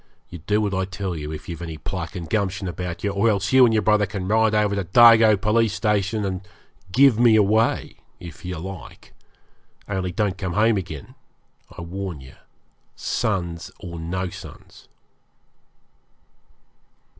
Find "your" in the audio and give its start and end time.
3.71-3.83